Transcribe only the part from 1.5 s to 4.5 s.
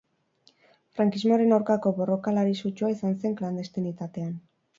aurkako borrokalari sutsua izan zen klandestinitatean.